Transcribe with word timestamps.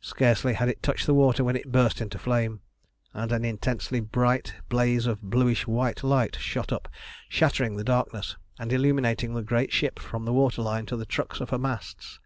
Scarcely 0.00 0.54
had 0.54 0.68
it 0.68 0.82
touched 0.82 1.06
the 1.06 1.14
water 1.14 1.44
when 1.44 1.54
it 1.54 1.70
burst 1.70 2.00
into 2.00 2.18
flame, 2.18 2.62
and 3.14 3.30
an 3.30 3.44
intensely 3.44 4.00
bright 4.00 4.56
blaze 4.68 5.06
of 5.06 5.22
bluish 5.22 5.68
white 5.68 6.02
light 6.02 6.34
shot 6.34 6.72
up, 6.72 6.88
shattering 7.28 7.76
the 7.76 7.84
darkness, 7.84 8.36
and 8.58 8.72
illuminating 8.72 9.34
the 9.34 9.42
great 9.44 9.72
ship 9.72 10.00
from 10.00 10.24
the 10.24 10.32
waterline 10.32 10.84
to 10.86 10.96
the 10.96 11.06
trucks 11.06 11.38
of 11.40 11.50
her 11.50 11.58
masts. 11.58 12.18